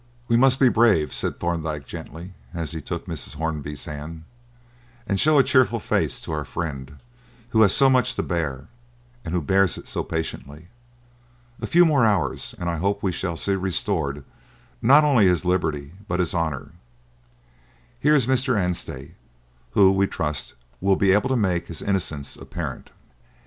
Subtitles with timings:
[0.27, 3.35] "We must be brave," said Thorndyke gently, as he took Mrs.
[3.35, 4.23] Hornby's hand,
[5.05, 6.97] "and show a cheerful face to our friend
[7.49, 8.67] who has so much to bear
[9.23, 10.69] and who bears it so patiently.
[11.61, 14.25] A few more hours, and I hope we shall see restored,
[14.81, 16.71] not only his liberty, but his honour.
[17.99, 18.57] Here is Mr.
[18.57, 19.13] Anstey,
[19.73, 22.89] who, we trust, will be able to make his innocence apparent."